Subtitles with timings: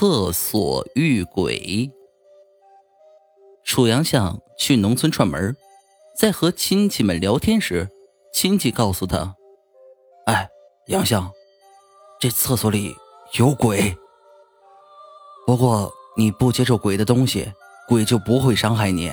[0.00, 1.90] 厕所遇鬼。
[3.64, 5.56] 楚阳向去农村串门，
[6.16, 7.88] 在和亲戚们聊天时，
[8.32, 9.34] 亲戚告诉他
[10.26, 10.48] ：“哎，
[10.86, 11.28] 杨相，
[12.20, 12.94] 这厕所里
[13.40, 13.98] 有鬼。
[15.44, 17.52] 不过你不接受鬼的东西，
[17.88, 19.12] 鬼就不会伤害你。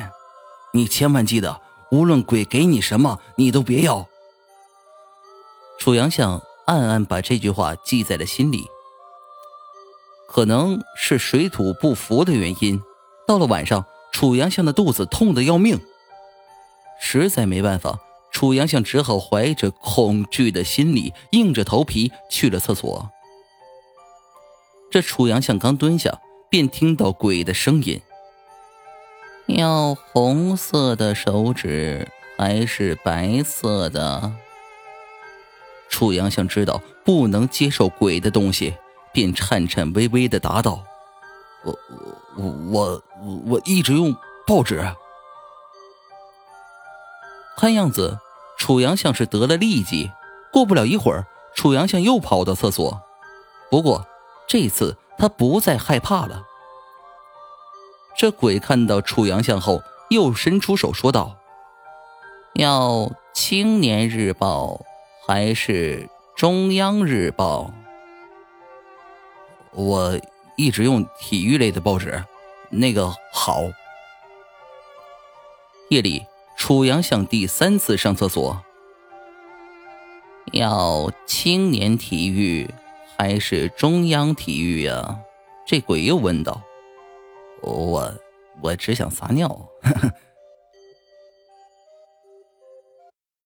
[0.71, 1.59] 你千万记得，
[1.89, 4.07] 无论鬼给你什么，你都别要。”
[5.81, 8.67] 楚阳相暗暗把这句话记在了心里。
[10.35, 12.81] 可能是水土不服的原因，
[13.25, 15.79] 到了晚上，楚阳向的肚子痛得要命。
[16.99, 18.01] 实在没办法，
[18.33, 23.09] 楚阳向只好怀着恐惧的心理，硬着头皮去了厕所。
[24.91, 26.19] 这楚阳向刚蹲下，
[26.49, 28.01] 便听到鬼的声音
[29.47, 34.33] ：“要红色的手指还是白色的？”
[35.87, 38.73] 楚阳相知道不能接受鬼的东西。
[39.15, 40.83] 便颤颤巍巍的答道
[41.63, 41.79] ：“我
[42.35, 44.13] 我我我一直用
[44.45, 44.85] 报纸。”
[47.55, 48.19] 看样子，
[48.57, 50.11] 楚阳像是得了痢疾。
[50.51, 53.01] 过不了一会儿，楚阳像又跑到厕所。
[53.71, 54.05] 不过
[54.47, 56.43] 这次他不再害怕了。
[58.17, 61.37] 这鬼看到楚阳像后，又伸出手说道
[62.55, 62.89] ：“要
[63.33, 64.65] 《青年日报》
[65.25, 67.71] 还是中央日报？”
[69.75, 70.17] 我
[70.55, 72.23] 一直用体育类的报纸，
[72.69, 73.63] 那个好。
[75.89, 76.25] 夜里，
[76.57, 78.63] 楚阳向第三次上厕所，
[80.53, 82.69] 要青年体育
[83.17, 85.19] 还是中央体育呀？
[85.67, 86.61] 这鬼又问道。
[87.61, 88.13] 我
[88.61, 89.67] 我只想撒尿。